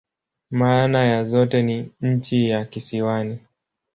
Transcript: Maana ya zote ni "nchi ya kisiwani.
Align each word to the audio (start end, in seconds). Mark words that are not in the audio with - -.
Maana 0.51 1.03
ya 1.05 1.23
zote 1.23 1.63
ni 1.63 1.91
"nchi 2.01 2.49
ya 2.49 2.65
kisiwani. 2.65 3.39